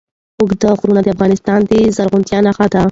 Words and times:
اوږده 0.39 0.69
غرونه 0.79 1.01
د 1.03 1.07
افغانستان 1.15 1.59
د 1.69 1.71
زرغونتیا 1.95 2.39
نښه 2.45 2.65
ده. 2.73 2.79